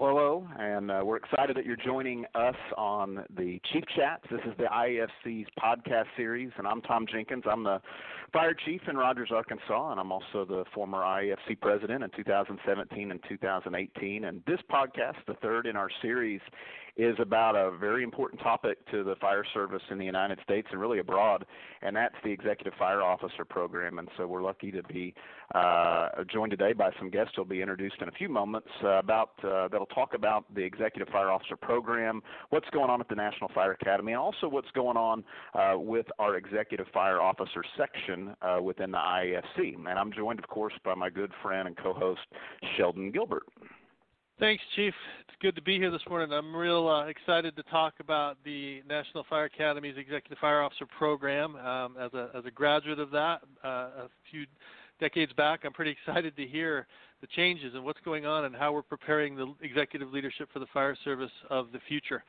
[0.00, 0.35] Well, hello,
[0.76, 4.22] and uh, we're excited that you're joining us on the Chief Chats.
[4.30, 7.44] This is the IFC's podcast series, and I'm Tom Jenkins.
[7.50, 7.80] I'm the
[8.30, 13.20] fire chief in Rogers, Arkansas, and I'm also the former IFC president in 2017 and
[13.26, 14.24] 2018.
[14.24, 16.42] And this podcast, the third in our series,
[16.96, 20.80] is about a very important topic to the fire service in the United States and
[20.80, 21.44] really abroad,
[21.82, 23.98] and that's the Executive Fire Officer Program.
[23.98, 25.14] And so we're lucky to be
[25.54, 29.32] uh, joined today by some guests who'll be introduced in a few moments uh, about
[29.44, 33.50] uh, that'll talk about the Executive Fire Officer Program, what's going on at the National
[33.54, 38.60] Fire Academy, and also what's going on uh, with our Executive Fire Officer section uh,
[38.62, 39.76] within the IAFC.
[39.76, 42.20] And I'm joined, of course, by my good friend and co-host
[42.76, 43.44] Sheldon Gilbert.
[44.38, 44.92] Thanks, Chief.
[45.20, 46.30] It's good to be here this morning.
[46.30, 51.56] I'm real uh, excited to talk about the National Fire Academy's Executive Fire Officer Program.
[51.56, 54.44] Um, as a as a graduate of that, uh, a few
[55.00, 56.86] decades back, I'm pretty excited to hear
[57.20, 60.66] the changes and what's going on and how we're preparing the executive leadership for the
[60.72, 62.24] fire service of the future.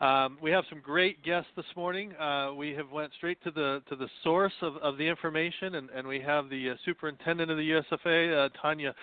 [0.00, 2.14] Um, we have some great guests this morning.
[2.14, 5.90] Uh, we have went straight to the to the source of, of the information, and,
[5.90, 8.94] and we have the uh, superintendent of the USFA, uh, Tonya,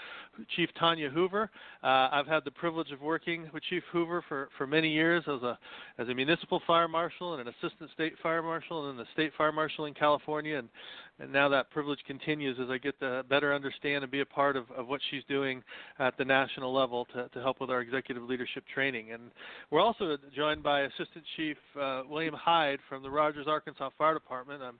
[0.55, 1.49] Chief Tonya Hoover.
[1.83, 5.43] Uh, I've had the privilege of working with Chief Hoover for, for many years as
[5.43, 5.59] a
[5.97, 9.33] as a municipal fire marshal and an assistant state fire marshal, and then the state
[9.37, 10.69] fire marshal in California, and
[11.19, 14.57] and now that privilege continues as I get to better understand and be a part
[14.57, 15.63] of, of what she's doing
[15.99, 19.13] at the national level to, to help with our executive leadership training.
[19.13, 19.31] And
[19.71, 24.61] we're also joined by Assistant Chief uh, William Hyde from the Rogers, Arkansas Fire Department.
[24.61, 24.79] I'm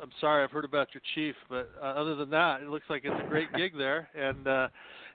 [0.00, 3.02] I'm sorry, I've heard about your chief, but uh, other than that, it looks like
[3.04, 4.08] it's a great gig there.
[4.18, 4.68] And uh,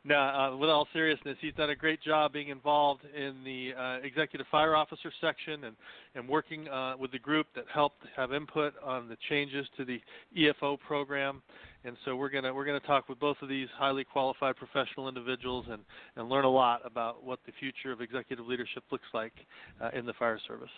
[0.06, 4.06] now, uh, with all seriousness, he's done a great job being involved in the uh,
[4.06, 5.76] executive fire officer section and
[6.16, 10.02] and working uh, with the group that helped have input on the changes to the
[10.38, 11.42] EFO program.
[11.86, 15.66] And so we're gonna we're gonna talk with both of these highly qualified professional individuals
[15.70, 15.84] and
[16.16, 19.34] and learn a lot about what the future of executive leadership looks like
[19.82, 20.70] uh, in the fire service.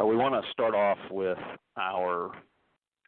[0.00, 1.38] Uh, we want to start off with
[1.76, 2.32] our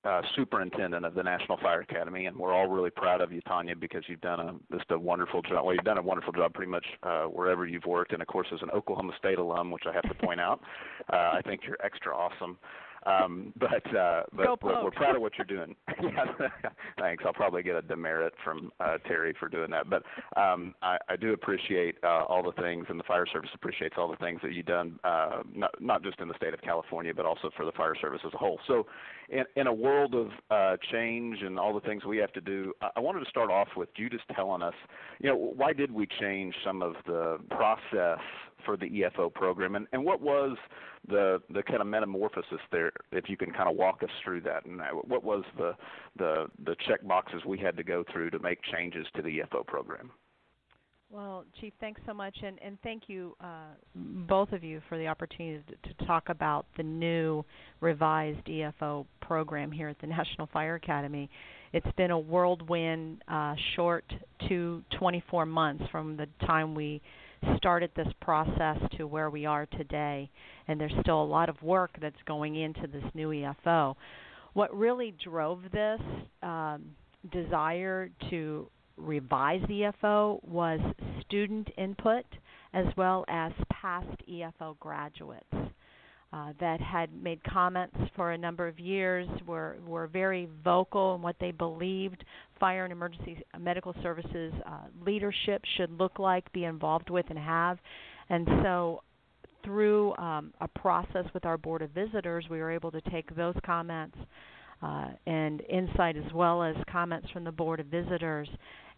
[0.04, 3.78] uh, superintendent of the National Fire Academy, and we're all really proud of you, Tonya,
[3.78, 5.64] because you've done a just a wonderful job.
[5.64, 8.46] Well, you've done a wonderful job pretty much uh, wherever you've worked, and of course,
[8.52, 10.60] as an Oklahoma State alum, which I have to point out,
[11.12, 12.58] uh, I think you're extra awesome.
[13.06, 15.74] Um, but uh, but we're, we're, proud of what you're doing.
[16.98, 17.22] Thanks.
[17.26, 19.90] I'll probably get a demerit from uh, Terry for doing that.
[19.90, 20.02] But
[20.40, 24.10] um, I, I do appreciate uh, all the things, and the fire service appreciates all
[24.10, 27.26] the things that you've done, uh, not not just in the state of California, but
[27.26, 28.58] also for the fire service as a whole.
[28.66, 28.86] So,
[29.28, 32.72] in, in a world of uh, change and all the things we have to do,
[32.80, 34.74] I, I wanted to start off with you just telling us,
[35.20, 38.20] you know, why did we change some of the process
[38.64, 40.56] for the EFO program, and, and what was
[41.08, 42.92] the the kind of metamorphosis there?
[43.12, 45.72] If you can kind of walk us through that, and what was the
[46.16, 49.66] the the check boxes we had to go through to make changes to the EFO
[49.66, 50.10] program?
[51.14, 55.06] Well, Chief, thanks so much, and, and thank you, uh, both of you, for the
[55.06, 57.44] opportunity to, to, talk about the new
[57.80, 61.30] revised EFO program here at the National Fire Academy.
[61.72, 64.04] It's been a whirlwind, uh, short
[64.48, 67.00] to 24 months from the time we
[67.56, 70.30] started this process to where we are today,
[70.68, 73.94] and there's still a lot of work that's going into this new EFO.
[74.52, 76.00] What really drove this
[76.42, 76.84] um,
[77.32, 80.80] desire to revise EFO was
[81.26, 82.24] student input
[82.72, 85.44] as well as past EFO graduates.
[86.34, 91.22] Uh, that had made comments for a number of years, were were very vocal in
[91.22, 92.24] what they believed
[92.58, 97.78] fire and emergency medical services uh, leadership should look like, be involved with, and have.
[98.30, 99.04] And so,
[99.64, 103.54] through um, a process with our board of visitors, we were able to take those
[103.64, 104.16] comments
[104.82, 108.48] uh, and insight as well as comments from the board of visitors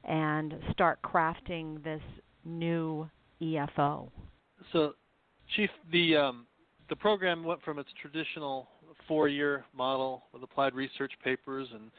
[0.05, 2.01] and start crafting this
[2.47, 3.07] new
[3.43, 4.09] EFO.
[4.73, 4.95] So,
[5.55, 6.47] Chief, the um,
[6.89, 8.69] the program went from its traditional
[9.09, 11.91] four-year model with applied research papers and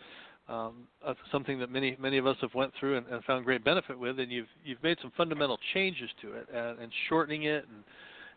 [0.50, 0.75] um,
[1.06, 4.00] uh, something that many many of us have went through and, and, found great benefit
[4.00, 7.66] with, and you've you've made some fundamental changes to it and, and shortening it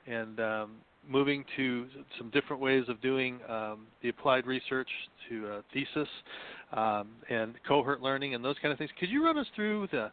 [0.07, 0.71] and and um,
[1.09, 1.87] moving to
[2.19, 4.89] some different ways of doing um, the applied research
[5.29, 6.09] to uh, thesis
[6.73, 8.91] um, and cohort learning and those kind of things.
[8.99, 10.11] Could you run us through the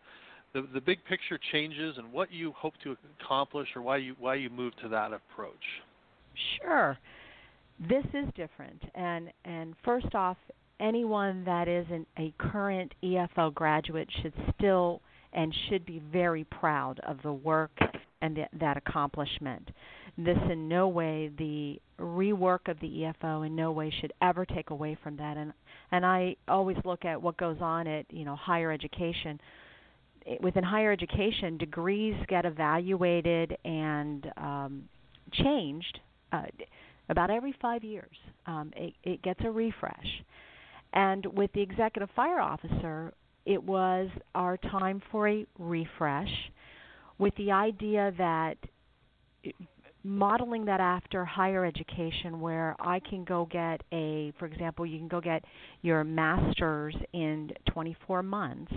[0.53, 4.35] the, the big picture changes and what you hope to accomplish or why you why
[4.35, 5.55] you moved to that approach?
[6.61, 6.97] Sure.
[7.79, 8.81] This is different.
[8.95, 10.37] And and first off,
[10.79, 15.01] anyone that isn't a current EFO graduate should still
[15.33, 17.71] and should be very proud of the work
[18.21, 19.69] and the, that accomplishment.
[20.17, 24.71] This in no way the rework of the EFO in no way should ever take
[24.71, 25.53] away from that and
[25.91, 29.39] and I always look at what goes on at, you know, higher education
[30.41, 34.89] within higher education, degrees get evaluated and um,
[35.31, 35.99] changed
[36.31, 36.43] uh,
[37.09, 38.15] about every five years.
[38.45, 40.23] Um, it, it gets a refresh.
[40.93, 43.13] And with the executive fire officer,
[43.45, 46.29] it was our time for a refresh
[47.17, 48.55] with the idea that
[50.03, 55.07] modeling that after higher education where I can go get a for example you can
[55.07, 55.43] go get
[55.81, 58.71] your masters in 24 months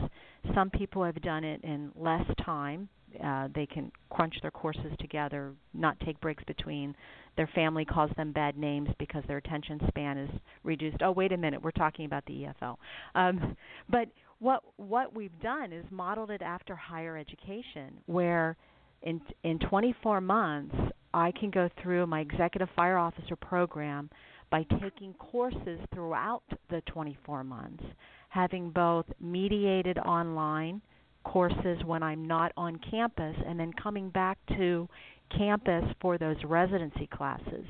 [0.54, 2.88] some people have done it in less time
[3.24, 6.94] uh, they can crunch their courses together not take breaks between
[7.36, 10.30] their family calls them bad names because their attention span is
[10.64, 12.76] reduced oh wait a minute we're talking about the EFO.
[13.14, 13.56] um,
[13.88, 14.08] but
[14.38, 18.56] what what we've done is modeled it after higher education where
[19.02, 20.74] in in 24 months
[21.12, 24.10] I can go through my executive fire officer program
[24.50, 27.84] by taking courses throughout the 24 months,
[28.28, 30.80] having both mediated online
[31.24, 34.88] courses when I'm not on campus, and then coming back to
[35.36, 37.64] campus for those residency classes.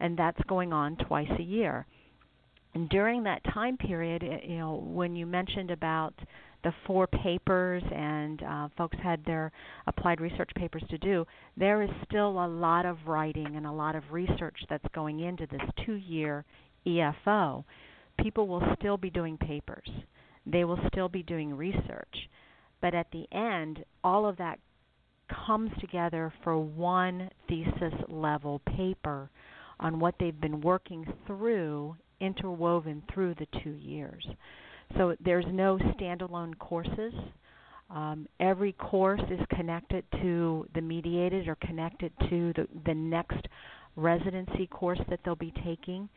[0.00, 1.86] And that's going on twice a year.
[2.74, 6.14] And during that time period, you know, when you mentioned about
[6.62, 9.50] the four papers and uh, folks had their
[9.86, 11.26] applied research papers to do,
[11.56, 15.46] there is still a lot of writing and a lot of research that's going into
[15.46, 16.44] this two year
[16.86, 17.64] EFO.
[18.22, 19.88] People will still be doing papers,
[20.46, 22.28] they will still be doing research.
[22.80, 24.58] But at the end, all of that
[25.46, 29.30] comes together for one thesis level paper
[29.78, 34.26] on what they've been working through, interwoven through the two years.
[34.96, 37.14] So there's no standalone courses.
[37.90, 43.46] Um, every course is connected to the mediated or connected to the, the next
[43.96, 46.08] residency course that they'll be taking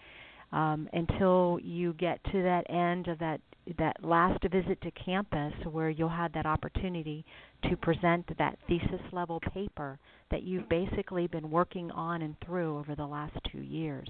[0.53, 3.41] um, until you get to that end of that
[3.77, 7.23] that last visit to campus where you'll have that opportunity
[7.69, 9.97] to present that thesis level paper
[10.31, 14.09] that you've basically been working on and through over the last two years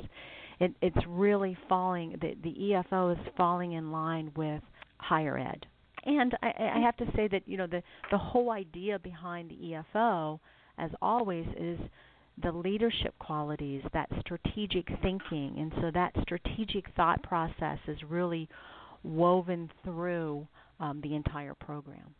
[0.59, 2.15] it, it's really falling.
[2.21, 4.61] The, the EFO is falling in line with
[4.97, 5.65] higher ed.
[6.05, 7.81] And I, I have to say that you know the
[8.11, 10.39] the whole idea behind the EFO,
[10.77, 11.79] as always, is
[12.41, 18.49] the leadership qualities, that strategic thinking, and so that strategic thought process is really
[19.03, 20.47] woven through
[20.79, 22.15] um, the entire program.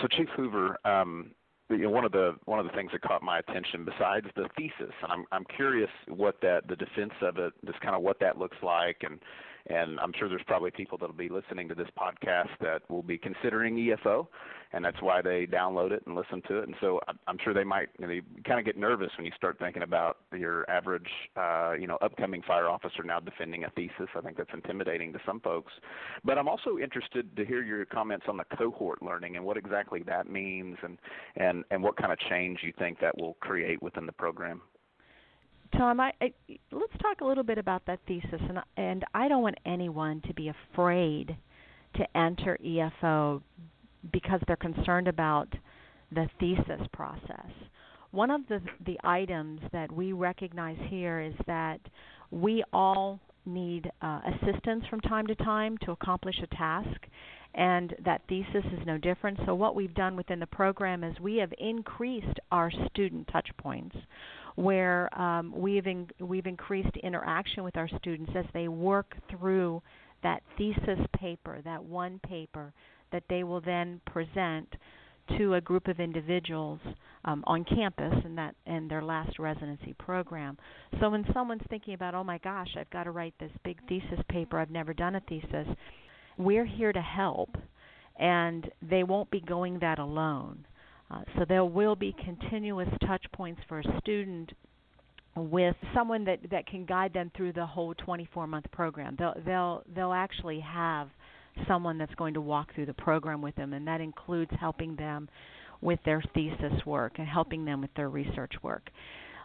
[0.00, 1.30] So, Chief Hoover, um,
[1.70, 4.48] you know, one of the one of the things that caught my attention besides the
[4.56, 8.20] thesis, and I'm I'm curious what that the defense of it, just kind of what
[8.20, 9.18] that looks like, and
[9.68, 13.18] and I'm sure there's probably people that'll be listening to this podcast that will be
[13.18, 14.26] considering EFO,
[14.72, 16.68] and that's why they download it and listen to it.
[16.68, 19.32] And so I'm sure they might you know, they kind of get nervous when you
[19.36, 24.08] start thinking about your average uh, you know upcoming fire officer now defending a thesis.
[24.14, 25.72] I think that's intimidating to some folks.
[26.24, 30.02] But I'm also interested to hear your comments on the cohort learning and what exactly
[30.04, 30.98] that means, and
[31.36, 34.60] and and what kind of change you think that will create within the program.
[35.72, 36.32] Tom, I, I,
[36.72, 40.34] let's talk a little bit about that thesis, and and I don't want anyone to
[40.34, 41.36] be afraid
[41.96, 43.42] to enter EFO
[44.12, 45.48] because they're concerned about
[46.12, 47.50] the thesis process.
[48.10, 51.80] One of the the items that we recognize here is that
[52.30, 57.00] we all need uh, assistance from time to time to accomplish a task,
[57.54, 59.38] and that thesis is no different.
[59.46, 63.96] So what we've done within the program is we have increased our student touch points
[64.56, 69.82] where um, we've in, we've increased interaction with our students as they work through
[70.22, 72.72] that thesis paper, that one paper
[73.12, 74.66] that they will then present
[75.38, 76.80] to a group of individuals
[77.24, 80.56] um, on campus in that in their last residency program.
[81.00, 84.20] So when someone's thinking about, oh my gosh, I've got to write this big thesis
[84.28, 85.66] paper, I've never done a thesis,
[86.38, 87.50] we're here to help,
[88.18, 90.64] and they won't be going that alone.
[91.10, 94.52] Uh, so there will be continuous touch points for a student
[95.36, 99.16] with someone that that can guide them through the whole 24 month program.
[99.18, 101.08] They'll they'll they'll actually have
[101.68, 105.28] someone that's going to walk through the program with them and that includes helping them
[105.80, 108.90] with their thesis work and helping them with their research work.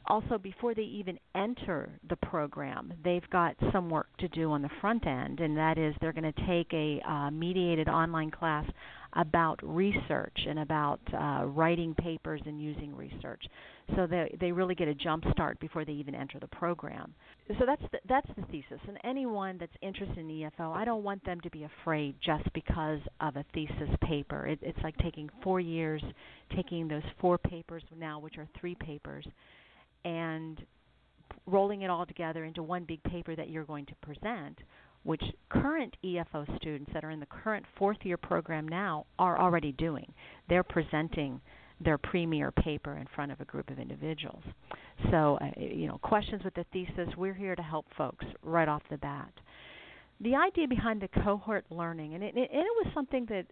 [0.07, 4.69] Also, before they even enter the program, they've got some work to do on the
[4.81, 8.65] front end, and that is they're going to take a uh, mediated online class
[9.13, 13.43] about research and about uh, writing papers and using research.
[13.95, 17.13] So they they really get a jump start before they even enter the program.
[17.59, 18.79] So that's the, that's the thesis.
[18.87, 22.99] And anyone that's interested in EFO, I don't want them to be afraid just because
[23.19, 24.47] of a thesis paper.
[24.47, 26.01] It, it's like taking four years,
[26.55, 29.27] taking those four papers now, which are three papers,
[30.05, 30.63] and
[31.45, 34.59] rolling it all together into one big paper that you're going to present
[35.03, 39.71] which current EFO students that are in the current fourth year program now are already
[39.73, 40.11] doing.
[40.49, 41.41] They're presenting
[41.83, 44.43] their premier paper in front of a group of individuals.
[45.09, 48.83] So, uh, you know, questions with the thesis, we're here to help folks right off
[48.89, 49.31] the bat.
[50.19, 53.45] The idea behind the cohort learning, and it, it, it was something that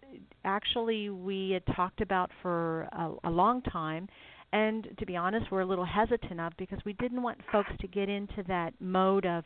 [0.44, 4.08] actually we had talked about for a, a long time,
[4.52, 7.88] and to be honest, we're a little hesitant of because we didn't want folks to
[7.88, 9.44] get into that mode of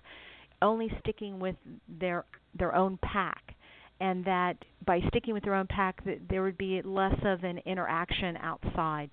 [0.63, 1.57] only sticking with
[1.89, 2.25] their
[2.59, 3.55] their own pack
[4.01, 4.57] and that
[4.87, 9.11] by sticking with their own pack that there would be less of an interaction outside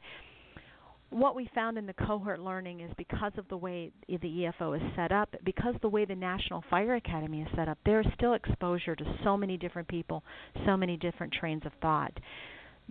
[1.11, 4.95] what we found in the cohort learning is because of the way the EFO is
[4.95, 8.33] set up, because the way the National Fire Academy is set up, there is still
[8.33, 10.23] exposure to so many different people,
[10.65, 12.13] so many different trains of thought.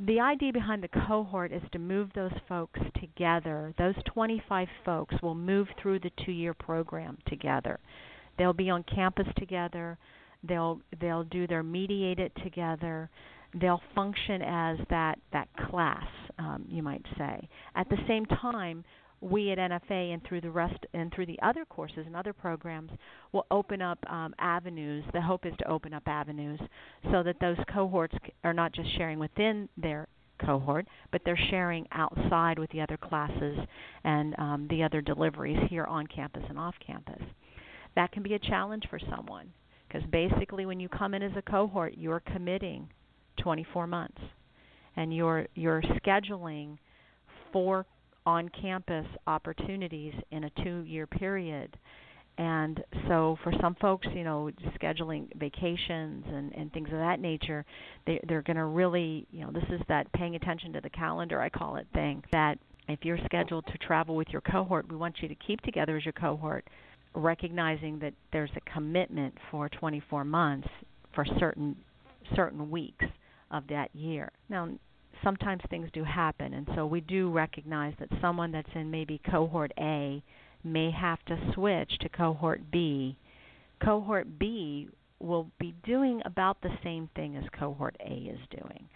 [0.07, 3.75] The idea behind the cohort is to move those folks together.
[3.79, 7.81] Those 25 folks will move through the two year program together.
[8.41, 9.99] They'll be on campus together.
[10.45, 13.11] They'll they'll do their mediated together.
[13.53, 16.07] They'll function as that that class,
[16.39, 17.47] um, you might say.
[17.75, 18.83] At the same time,
[19.21, 22.91] we at NFA and through the rest and through the other courses and other programs
[23.33, 25.05] will open up um, avenues.
[25.13, 26.61] The hope is to open up avenues
[27.13, 30.09] so that those cohorts are not just sharing within their
[30.43, 33.59] cohort, but they're sharing outside with the other classes
[34.05, 37.21] and um, the other deliveries here on campus and off campus.
[37.97, 39.53] That can be a challenge for someone
[39.89, 42.89] because basically when you come in as a cohort, you're committing
[43.43, 44.21] 24 months
[44.97, 46.79] and you're you're scheduling
[47.53, 47.87] four
[48.27, 51.77] on-campus opportunities in a 2-year period.
[52.39, 57.65] And so for some folks, you know, scheduling vacations and, and things of that nature,
[58.07, 61.41] they, they're going to really, you know, this is that paying attention to the calendar,
[61.41, 65.17] I call it thing, that if you're scheduled to travel with your cohort, we want
[65.21, 66.67] you to keep together as your cohort
[67.15, 70.69] recognizing that there's a commitment for 24 months
[71.15, 71.77] for certain
[72.37, 73.05] certain weeks
[73.51, 74.31] of that year.
[74.49, 74.69] Now,
[75.25, 79.73] sometimes things do happen, and so we do recognize that someone that's in maybe cohort
[79.79, 80.23] A
[80.63, 83.17] may have to switch to cohort B.
[83.83, 84.89] Cohort B
[85.19, 88.89] will be doing about the same thing as cohort A is doing.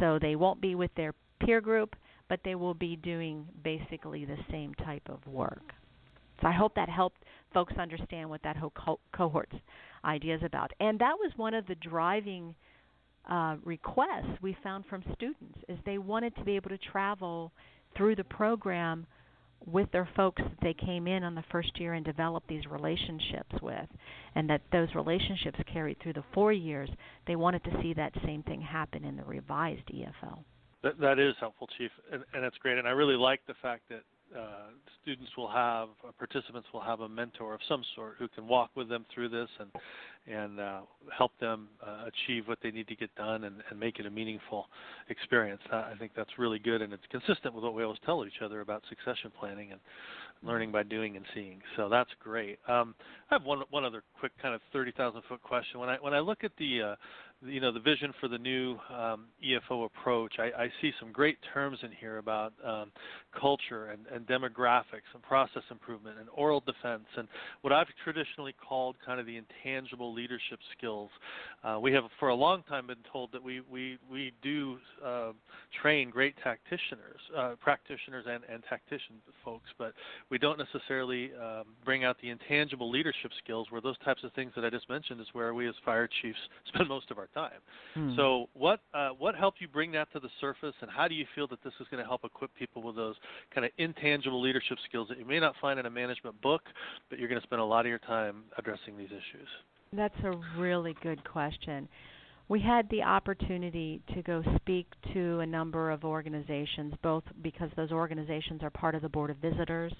[0.00, 1.96] So they won't be with their peer group,
[2.28, 5.72] but they will be doing basically the same type of work.
[6.44, 7.22] So I hope that helped
[7.54, 9.54] folks understand what that whole co- cohort's
[10.04, 10.70] idea is about.
[10.78, 12.54] And that was one of the driving
[13.30, 17.50] uh, requests we found from students is they wanted to be able to travel
[17.96, 19.06] through the program
[19.64, 23.54] with their folks that they came in on the first year and develop these relationships
[23.62, 23.88] with,
[24.34, 26.90] and that those relationships carried through the four years.
[27.26, 30.40] They wanted to see that same thing happen in the revised EFO.
[30.82, 32.76] That, that is helpful, Chief, and, and that's great.
[32.76, 34.02] And I really like the fact that
[34.36, 34.70] uh,
[35.02, 38.70] students will have, uh, participants will have a mentor of some sort who can walk
[38.74, 39.70] with them through this and
[40.26, 40.80] and uh,
[41.16, 44.10] help them uh, achieve what they need to get done and, and make it a
[44.10, 44.68] meaningful
[45.10, 45.60] experience.
[45.70, 48.62] I think that's really good, and it's consistent with what we always tell each other
[48.62, 49.80] about succession planning and
[50.42, 51.60] learning by doing and seeing.
[51.76, 52.58] So that's great.
[52.68, 52.94] Um,
[53.30, 55.78] I have one one other quick kind of thirty thousand foot question.
[55.78, 56.94] When I when I look at the uh,
[57.46, 60.34] you know the vision for the new um, EFO approach.
[60.38, 62.90] I, I, see some great terms in here about um,
[63.38, 67.28] culture and, and, demographics and process improvement and oral defense and
[67.60, 71.10] what I've traditionally called kind of the intangible leadership skills.
[71.62, 75.32] Uh, we have for a long time been told that we we we do uh,
[75.82, 77.00] train great tacticians,
[77.36, 79.92] uh, practitioners and, and tactician folks, but
[80.30, 83.66] we don't necessarily um, bring out the intangible leadership skills.
[83.70, 86.38] Where those types of things that I just mentioned is where we as fire chiefs
[86.68, 87.60] spend most of our time.
[87.94, 88.14] Hmm.
[88.16, 91.26] So, what uh, what helped you bring that to the surface, and how do you
[91.34, 93.16] feel that this is going to help equip people with those
[93.54, 96.62] kind of intangible leadership skills that you may not find in a management book,
[97.10, 99.48] but you're going to spend a lot of your time addressing these issues?
[99.92, 101.88] That's a really good question.
[102.48, 107.90] We had the opportunity to go speak to a number of organizations, both because those
[107.90, 109.94] organizations are part of the Board of Visitors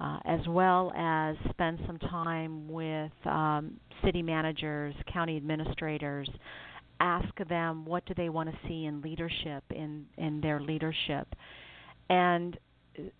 [0.00, 6.28] uh, as well as spend some time with um, city managers, county administrators,
[7.00, 11.28] ask them what do they want to see in leadership in in their leadership,
[12.08, 12.58] and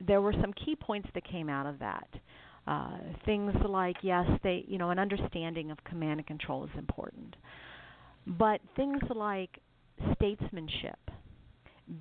[0.06, 2.08] there were some key points that came out of that.
[2.66, 7.34] Uh, things like yes, they you know an understanding of command and control is important,
[8.26, 9.58] but things like
[10.14, 10.98] statesmanship,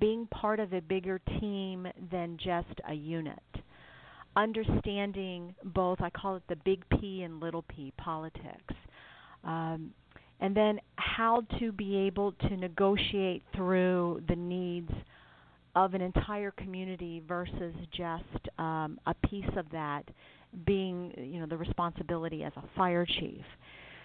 [0.00, 3.42] being part of a bigger team than just a unit
[4.36, 8.74] understanding both, I call it the big P and little p politics.
[9.44, 9.92] Um,
[10.40, 14.90] and then how to be able to negotiate through the needs
[15.74, 20.02] of an entire community versus just um, a piece of that
[20.66, 23.44] being, you know, the responsibility as a fire chief.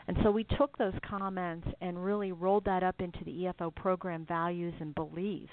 [0.08, 4.26] And so we took those comments and really rolled that up into the EFO program
[4.26, 5.52] values and beliefs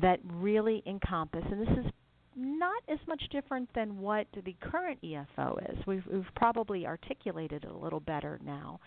[0.00, 1.92] that really encompass, and this is
[2.36, 5.78] not as much different than what the current EFO is.
[5.86, 8.78] We've, we've probably articulated it a little better now.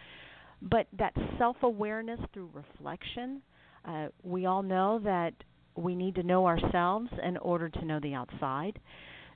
[0.61, 3.41] But that self awareness through reflection,
[3.85, 5.33] uh, we all know that
[5.75, 8.79] we need to know ourselves in order to know the outside.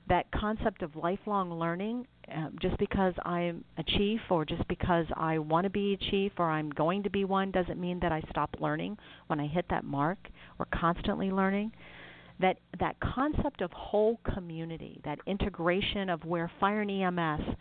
[0.06, 5.38] That concept of lifelong learning, uh, just because I'm a chief or just because I
[5.38, 8.20] want to be a chief or I'm going to be one, doesn't mean that I
[8.28, 10.18] stop learning when I hit that mark.
[10.58, 11.72] We're constantly learning
[12.40, 17.56] that that concept of whole community, that integration of where fire and EMS,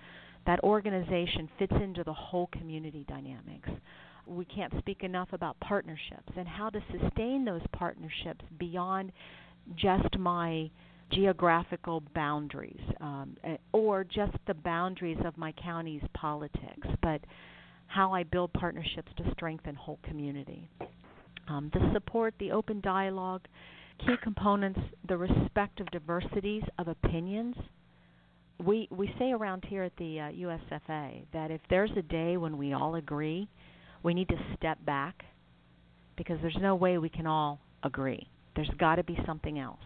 [0.45, 3.69] that organization fits into the whole community dynamics.
[4.25, 9.11] We can't speak enough about partnerships and how to sustain those partnerships beyond
[9.75, 10.69] just my
[11.11, 17.21] geographical boundaries um, eh, or just the boundaries of my county's politics, but
[17.87, 20.67] how I build partnerships to strengthen whole community.
[21.47, 23.41] Um, the support, the open dialogue,
[23.99, 27.55] key components the respect of diversities of opinions.
[28.63, 32.57] We we say around here at the uh, USFA that if there's a day when
[32.57, 33.49] we all agree,
[34.03, 35.23] we need to step back
[36.17, 38.27] because there's no way we can all agree.
[38.55, 39.79] There's got to be something else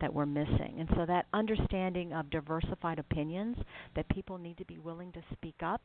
[0.00, 0.76] that we're missing.
[0.78, 3.56] And so that understanding of diversified opinions
[3.96, 5.80] that people need to be willing to speak up.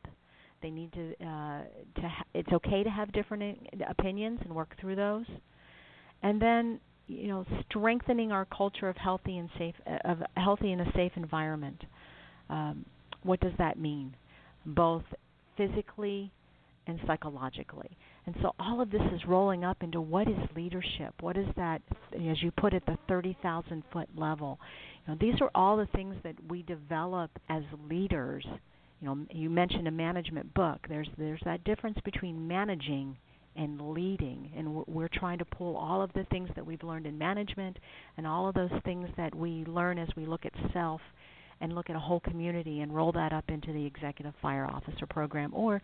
[0.62, 1.62] They need to uh,
[2.00, 5.24] to ha- it's okay to have different opinions and work through those.
[6.22, 9.74] And then you know strengthening our culture of healthy and safe
[10.04, 11.82] of healthy and a safe environment.
[12.48, 12.84] Um,
[13.22, 14.14] what does that mean?
[14.64, 15.04] Both
[15.56, 16.32] physically
[16.86, 17.90] and psychologically.
[18.26, 21.14] And so all of this is rolling up into what is leadership?
[21.20, 21.82] What is that,
[22.14, 24.58] as you put it, the 30,000 foot level?
[25.06, 28.44] You know, these are all the things that we develop as leaders.
[29.00, 30.80] You know, you mentioned a management book.
[30.88, 33.16] There's there's that difference between managing
[33.56, 34.50] and leading.
[34.56, 37.78] And we're trying to pull all of the things that we've learned in management
[38.16, 41.00] and all of those things that we learn as we look at self
[41.60, 45.06] and look at a whole community and roll that up into the executive fire officer
[45.06, 45.82] program or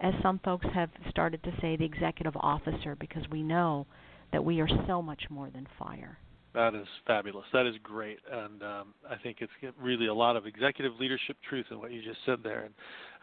[0.00, 3.86] as some folks have started to say the executive officer because we know
[4.32, 6.18] that we are so much more than fire.
[6.54, 7.44] That is fabulous.
[7.52, 11.66] That is great, and um, I think it's really a lot of executive leadership truth
[11.70, 12.64] in what you just said there.
[12.64, 12.72] And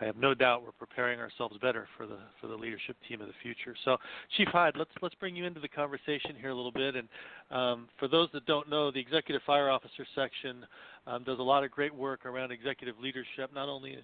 [0.04, 3.28] I have no doubt we're preparing ourselves better for the for the leadership team of
[3.28, 3.74] the future.
[3.86, 3.96] So,
[4.36, 6.96] Chief Hyde, let's let's bring you into the conversation here a little bit.
[6.96, 7.08] And
[7.52, 10.66] um, for those that don't know, the Executive Fire Officer section
[11.06, 13.98] um, does a lot of great work around executive leadership, not only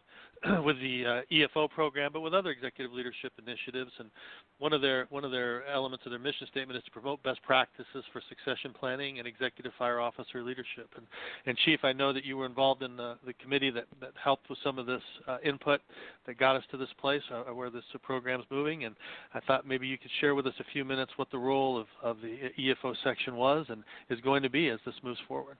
[0.63, 3.91] with the uh, EFO program, but with other executive leadership initiatives.
[3.99, 4.09] And
[4.57, 7.41] one of their one of their elements of their mission statement is to promote best
[7.43, 10.89] practices for succession planning and executive fire officer leadership.
[10.95, 11.05] And,
[11.45, 14.49] and Chief, I know that you were involved in the, the committee that, that helped
[14.49, 15.81] with some of this uh, input
[16.25, 18.85] that got us to this place, uh, where this uh, program's moving.
[18.85, 18.95] And
[19.33, 21.87] I thought maybe you could share with us a few minutes what the role of,
[22.01, 25.57] of the EFO section was and is going to be as this moves forward.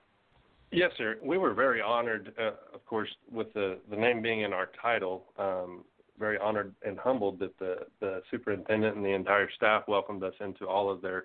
[0.72, 1.16] Yes, sir.
[1.22, 5.24] We were very honored, uh, of course, with the, the name being in our title.
[5.36, 5.84] Um,
[6.20, 10.68] very honored and humbled that the, the superintendent and the entire staff welcomed us into
[10.68, 11.24] all of their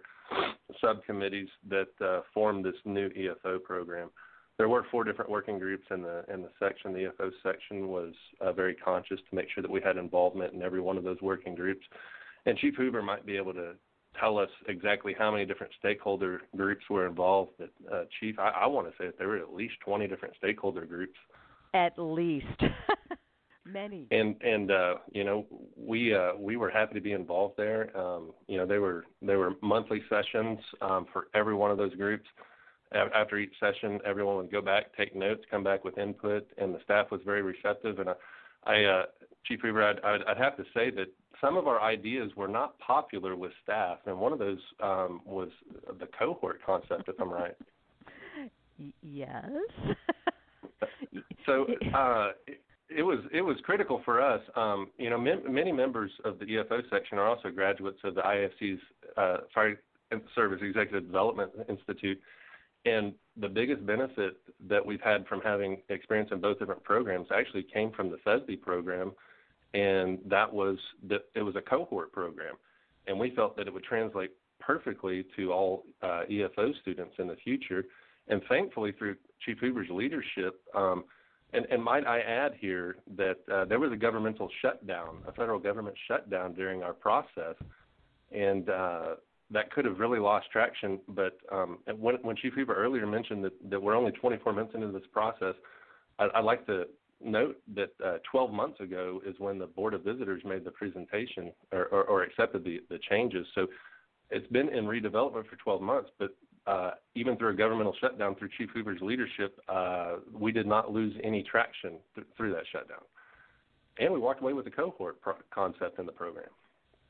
[0.81, 4.09] subcommittees that uh, formed this new EFO program.
[4.57, 6.93] There were four different working groups in the in the section.
[6.93, 10.61] The EFO section was uh, very conscious to make sure that we had involvement in
[10.61, 11.85] every one of those working groups.
[12.45, 13.73] And Chief Hoover might be able to
[14.19, 17.51] tell us exactly how many different stakeholder groups were involved.
[17.57, 20.35] But uh, Chief, I, I want to say that there were at least 20 different
[20.37, 21.17] stakeholder groups.
[21.73, 22.45] At least.
[23.67, 24.05] Many.
[24.11, 27.95] And and uh, you know we uh, we were happy to be involved there.
[27.97, 31.93] Um, you know there were there were monthly sessions um, for every one of those
[31.95, 32.27] groups.
[32.93, 36.79] After each session, everyone would go back, take notes, come back with input, and the
[36.83, 37.99] staff was very receptive.
[37.99, 38.13] And I,
[38.65, 39.03] I uh,
[39.45, 41.07] Chief Weaver, I'd, I'd, I'd have to say that
[41.41, 45.49] some of our ideas were not popular with staff, and one of those um, was
[45.99, 47.55] the cohort concept, if I'm right.
[49.01, 49.45] Yes.
[51.45, 54.41] so uh, it, it was it was critical for us.
[54.55, 58.21] Um, you know, m- many members of the EFO section are also graduates of the
[58.21, 58.79] IFC's
[59.17, 59.79] uh, Fire
[60.33, 62.19] Service Executive Development Institute,
[62.85, 67.63] and the biggest benefit that we've had from having experience in both different programs actually
[67.63, 69.11] came from the FESD program
[69.75, 70.77] and that was
[71.11, 72.55] it was a cohort program,
[73.07, 77.35] and we felt that it would translate perfectly to all uh, EFO students in the
[77.43, 77.83] future.
[78.27, 81.03] And thankfully, through Chief Hoover's leadership, um,
[81.53, 85.59] and, and might I add here that uh, there was a governmental shutdown, a federal
[85.59, 87.55] government shutdown during our process,
[88.31, 89.15] and uh,
[89.51, 90.99] that could have really lost traction.
[91.09, 94.91] But um, when, when Chief Hoover earlier mentioned that, that we're only 24 months into
[94.91, 95.55] this process,
[96.19, 96.85] I, I'd like to
[97.23, 101.51] note that uh, 12 months ago is when the Board of Visitors made the presentation
[101.71, 103.45] or, or, or accepted the, the changes.
[103.55, 103.67] So
[104.29, 106.35] it's been in redevelopment for 12 months, but
[106.67, 111.13] uh, even through a governmental shutdown through Chief Hoover's leadership, uh, we did not lose
[111.23, 113.01] any traction th- through that shutdown.
[113.99, 116.49] And we walked away with the cohort pro- concept in the program.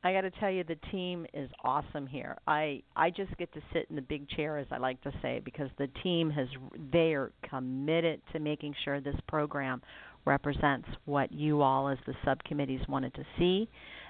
[0.05, 2.37] I got to tell you, the team is awesome here.
[2.45, 5.41] I I just get to sit in the big chair, as I like to say,
[5.43, 6.47] because the team has
[6.91, 9.81] they are committed to making sure this program
[10.25, 13.67] represents what you all as the subcommittees wanted to see,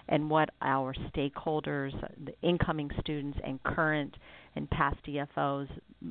[0.09, 1.93] and what our stakeholders,
[2.25, 4.17] the incoming students, and current
[4.57, 5.69] and past EFOs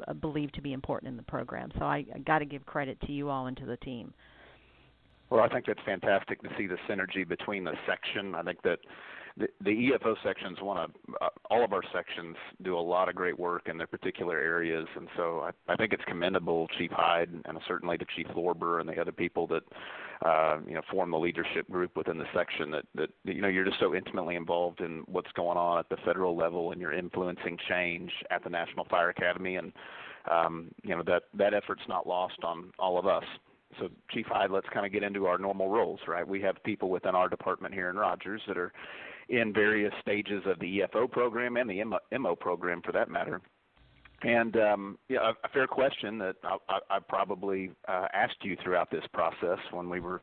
[0.08, 1.70] uh, believe to be important in the program.
[1.78, 4.14] So I, I got to give credit to you all and to the team.
[5.28, 8.34] Well, I think that's fantastic to see the synergy between the section.
[8.34, 8.78] I think that
[9.36, 13.16] the, the EFO sections want to, uh, all of our sections do a lot of
[13.16, 17.30] great work in their particular areas, and so I, I think it's commendable, Chief Hyde,
[17.44, 19.62] and certainly to Chief Lorber and the other people that,
[20.24, 22.70] uh, you know, form the leadership group within the section.
[22.70, 25.96] That that you know you're just so intimately involved in what's going on at the
[26.04, 29.72] federal level, and you're influencing change at the National Fire Academy, and
[30.30, 33.24] um, you know that that effort's not lost on all of us
[33.80, 36.26] so Chief Hyde, let's kind of get into our normal roles, right?
[36.26, 38.72] We have people within our department here in Rogers that are
[39.28, 41.82] in various stages of the EFO program and the
[42.18, 43.40] MO program for that matter.
[44.22, 48.90] And um, yeah, a, fair question that I, I, I probably uh, asked you throughout
[48.90, 50.22] this process when we were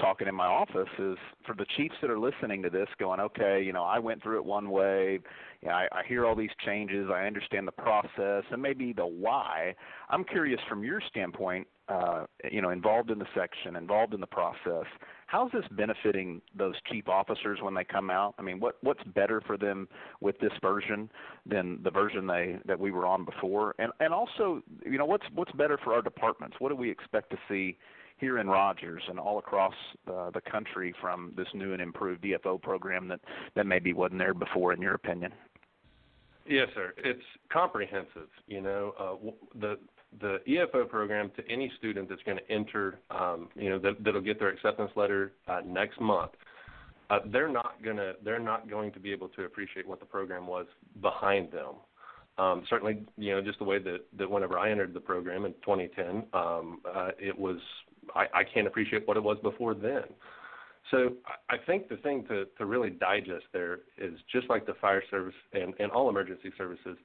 [0.00, 3.62] talking in my office is for the chiefs that are listening to this, going, okay,
[3.62, 5.20] you know, I went through it one way.
[5.60, 7.10] You know, I, I hear all these changes.
[7.12, 9.74] I understand the process and maybe the why.
[10.08, 14.26] I'm curious from your standpoint, uh, you know, involved in the section, involved in the
[14.26, 14.86] process.
[15.34, 18.36] How's this benefiting those chief officers when they come out?
[18.38, 19.88] I mean, what what's better for them
[20.20, 21.10] with this version
[21.44, 23.74] than the version they that we were on before?
[23.80, 26.54] And and also, you know, what's what's better for our departments?
[26.60, 27.76] What do we expect to see
[28.18, 29.74] here in Rogers and all across
[30.06, 33.18] uh, the country from this new and improved EFO program that
[33.56, 35.32] that maybe wasn't there before, in your opinion?
[36.46, 36.94] Yes, sir.
[36.98, 38.28] It's comprehensive.
[38.46, 39.78] You know, uh, the
[40.20, 44.20] the EFO program to any student that's going to enter, um, you know, that, that'll
[44.20, 46.32] get their acceptance letter uh, next month.
[47.10, 50.46] Uh, they're not gonna they're not going to be able to appreciate what the program
[50.46, 50.66] was
[51.02, 51.74] behind them.
[52.38, 55.52] Um, certainly, you know, just the way that, that whenever I entered the program in
[55.64, 57.58] 2010, um, uh, it was
[58.14, 60.04] I, I can't appreciate what it was before then.
[60.90, 61.14] So
[61.48, 65.34] I think the thing to, to really digest there is just like the fire service
[65.52, 66.98] and, and all emergency services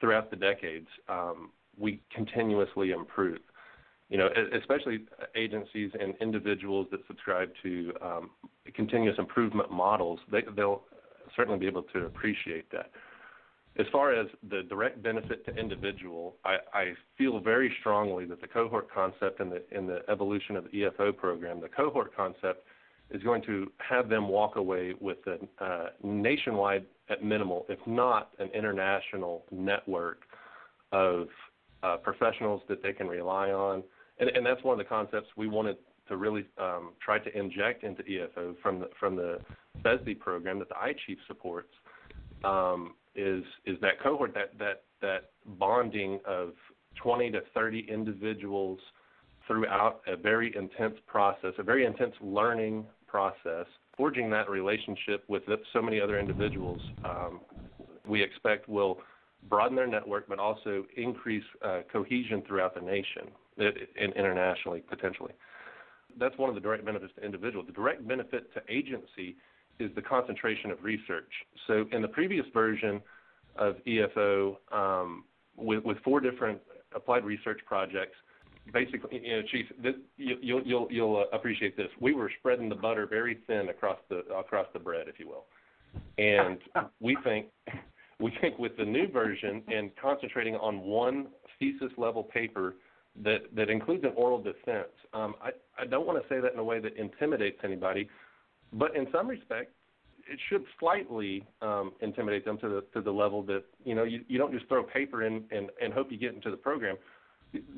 [0.00, 3.38] throughout the decades, um, we continuously improve.
[4.08, 5.04] You know, especially
[5.34, 8.30] agencies and individuals that subscribe to um,
[8.74, 10.82] continuous improvement models, they, they'll
[11.34, 12.90] certainly be able to appreciate that.
[13.78, 18.46] As far as the direct benefit to individual, I, I feel very strongly that the
[18.46, 22.66] cohort concept and the, in the evolution of the EFO program, the cohort concept
[23.10, 28.30] is going to have them walk away with a uh, nationwide, at minimal, if not
[28.38, 30.22] an international network
[30.92, 31.28] of
[31.82, 33.82] uh, professionals that they can rely on.
[34.18, 35.76] And, and that's one of the concepts we wanted
[36.08, 39.38] to really um, try to inject into EFO from the, from the
[39.84, 41.72] FESD program that the iChief supports.
[42.44, 46.52] Um, is is that cohort that that that bonding of
[47.02, 48.78] 20 to 30 individuals
[49.46, 53.66] throughout a very intense process, a very intense learning process,
[53.96, 55.42] forging that relationship with
[55.72, 57.40] so many other individuals, um,
[58.06, 58.98] we expect will
[59.48, 65.32] broaden their network, but also increase uh, cohesion throughout the nation and internationally potentially.
[66.18, 67.64] That's one of the direct benefits to individual.
[67.64, 69.36] The direct benefit to agency
[69.78, 71.30] is the concentration of research.
[71.66, 73.00] So in the previous version
[73.56, 75.24] of EFO, um,
[75.56, 76.60] with, with four different
[76.94, 78.16] applied research projects,
[78.72, 81.88] basically, you know, Chief, this, you, you'll you'll you'll uh, appreciate this.
[82.00, 85.44] We were spreading the butter very thin across the across the bread, if you will,
[86.18, 86.58] and
[87.00, 87.46] we think
[88.22, 91.26] we think with the new version and concentrating on one
[91.58, 92.76] thesis level paper
[93.22, 94.88] that that includes an oral defense.
[95.12, 98.08] Um, I I don't want to say that in a way that intimidates anybody,
[98.72, 99.72] but in some respect,
[100.30, 104.20] it should slightly um, intimidate them to the to the level that you know you,
[104.28, 106.96] you don't just throw paper in and, and hope you get into the program.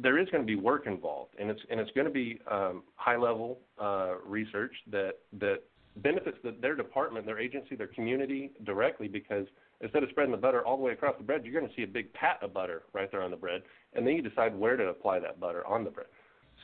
[0.01, 2.85] There is going to be work involved, and it's and it's going to be um,
[2.95, 5.63] high level uh, research that that
[5.97, 9.47] benefits the, their department, their agency, their community directly because
[9.85, 11.83] instead of spreading the butter all the way across the bread, you're going to see
[11.83, 14.77] a big pat of butter right there on the bread, and then you decide where
[14.77, 16.07] to apply that butter on the bread.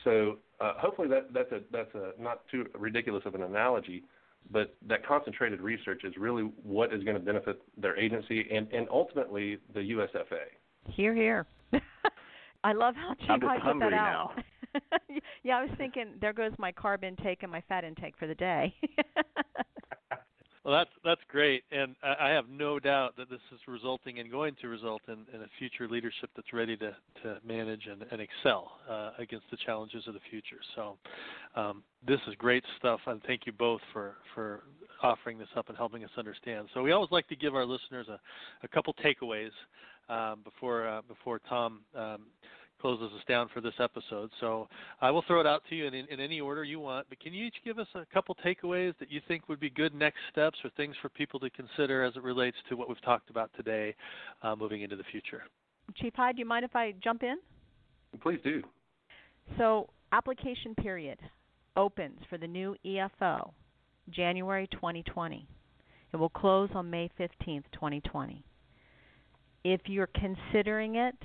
[0.03, 4.03] So uh, hopefully that that's a that's a not too ridiculous of an analogy,
[4.51, 8.89] but that concentrated research is really what is going to benefit their agency and and
[8.91, 10.49] ultimately the USFA.
[10.89, 11.47] Here, here.
[12.65, 14.33] I love how Chief I'm I put that out.
[15.43, 18.35] yeah, I was thinking there goes my carb intake and my fat intake for the
[18.35, 18.75] day.
[20.65, 24.55] Well, that's that's great, and I, have no doubt that this is resulting and going
[24.61, 28.73] to result in, in a future leadership that's ready to to manage and, and excel
[28.89, 30.61] uh, against the challenges of the future.
[30.77, 30.99] So,
[31.57, 34.65] um, this is great stuff, and thank you both for for
[35.03, 36.69] offering this up and helping us understand.
[36.75, 38.21] So, we always like to give our listeners a,
[38.63, 39.53] a couple takeaways
[40.11, 42.27] um, before uh, before Tom um,
[42.81, 44.31] closes us down for this episode.
[44.41, 44.69] So
[45.01, 47.07] I will throw it out to you in, in, in, any order you want.
[47.09, 49.95] But can you each give us a couple takeaways that you think would be good
[49.95, 53.31] next steps or things for people to consider as it relates to what we've talked
[53.31, 53.95] about today,
[54.43, 55.43] uh, moving into the future?
[55.97, 57.37] Chief Hyde, do you mind if I jump in?
[58.23, 58.63] Please do.
[59.59, 61.19] So application period
[61.77, 63.51] opens for the new EFO
[64.11, 65.47] January 2020.
[66.13, 68.43] It will close on May 15th, 2020.
[69.63, 71.17] If you're considering it,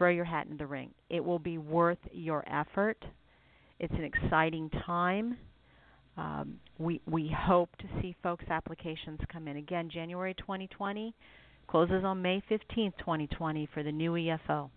[0.00, 0.90] throw your hat in the ring.
[1.10, 2.96] It will be worth your effort.
[3.78, 5.36] It's an exciting time.
[6.16, 9.90] Um, we we hope to see folks' applications come in again.
[9.92, 11.14] January 2020
[11.68, 14.70] closes on May 15th, 2020 for the new EFO.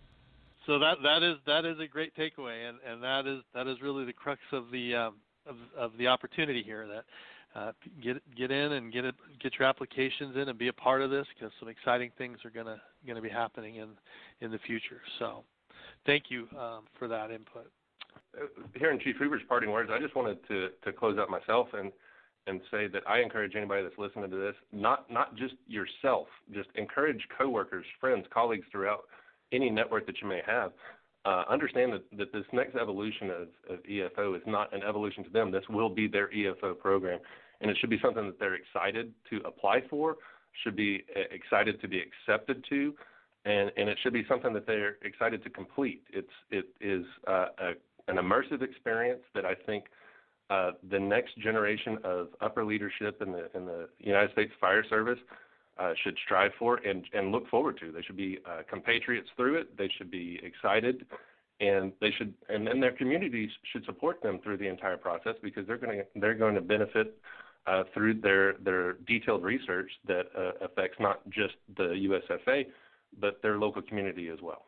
[0.66, 3.80] So that that is that is a great takeaway, and, and that is that is
[3.80, 5.14] really the crux of the um,
[5.46, 6.86] of, of the opportunity here.
[6.86, 7.04] That
[7.58, 11.00] uh, get get in and get it, get your applications in and be a part
[11.00, 13.88] of this because some exciting things are gonna gonna be happening in
[14.40, 15.00] in the future.
[15.18, 15.44] So,
[16.06, 17.70] thank you um, for that input.
[18.36, 21.68] Uh, here in Chief Hoover's parting words, I just wanted to to close out myself
[21.72, 21.92] and
[22.46, 26.68] and say that I encourage anybody that's listening to this, not not just yourself, just
[26.74, 29.04] encourage coworkers, friends, colleagues throughout
[29.52, 30.72] any network that you may have.
[31.26, 35.30] Uh, understand that, that this next evolution of, of EFO is not an evolution to
[35.30, 35.50] them.
[35.50, 37.18] This will be their EFO program
[37.60, 40.16] and it should be something that they're excited to apply for,
[40.62, 42.94] should be uh, excited to be accepted to,
[43.44, 46.02] and and it should be something that they're excited to complete.
[46.12, 47.68] It's it is uh, a,
[48.08, 49.84] an immersive experience that I think
[50.50, 55.18] uh, the next generation of upper leadership in the in the United States Fire Service
[55.78, 57.92] uh, should strive for and and look forward to.
[57.92, 59.76] They should be uh, compatriots through it.
[59.76, 61.06] They should be excited
[61.60, 65.66] and they should and then their communities should support them through the entire process because
[65.66, 67.16] they're going to they're going to benefit
[67.66, 72.66] uh, through their their detailed research that uh, affects not just the USFA
[73.20, 74.62] but their local community as well.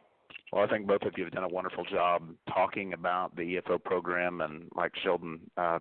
[0.52, 3.82] Well, I think both of you have done a wonderful job talking about the EFO
[3.82, 5.78] program, and like Sheldon uh,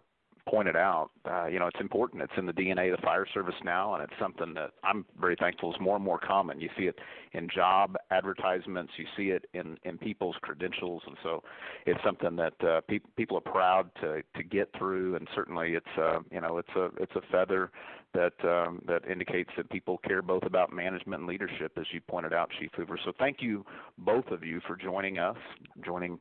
[0.48, 2.22] pointed out, uh, you know, it's important.
[2.22, 5.36] It's in the DNA of the fire service now, and it's something that I'm very
[5.36, 6.62] thankful is more and more common.
[6.62, 7.00] You see it
[7.34, 11.44] in job advertisements, you see it in in people's credentials, and so
[11.86, 15.16] it's something that uh, pe- people are proud to to get through.
[15.16, 17.72] And certainly, it's uh, you know, it's a it's a feather
[18.14, 22.34] that um, that indicates that people care both about management and leadership, as you pointed
[22.34, 22.98] out, Chief Hoover.
[23.04, 23.66] So thank you
[23.98, 25.38] both of you for joining us,
[25.84, 26.20] joining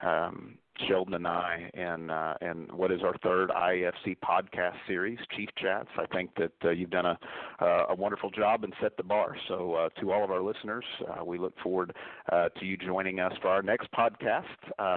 [0.00, 0.58] um,
[0.88, 5.88] Sheldon and I, and uh, and what is our third IFC podcast series, Chief Chats.
[5.96, 7.18] I think that uh, you've done a
[7.60, 9.36] uh, a wonderful job and set the bar.
[9.48, 11.94] So uh, to all of our listeners, uh, we look forward
[12.32, 14.44] uh, to you joining us for our next podcast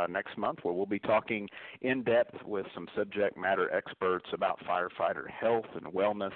[0.09, 1.47] next month, where we'll be talking
[1.81, 6.33] in depth with some subject matter experts about firefighter health and wellness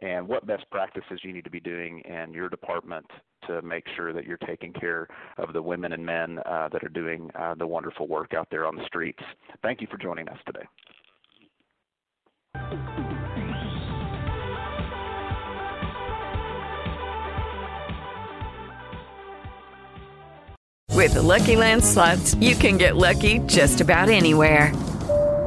[0.00, 3.06] and what best practices you need to be doing in your department
[3.48, 6.88] to make sure that you're taking care of the women and men uh, that are
[6.88, 9.22] doing uh, the wonderful work out there on the streets.
[9.62, 10.66] Thank you for joining us today.
[20.98, 24.72] With the Lucky Land slots, you can get lucky just about anywhere.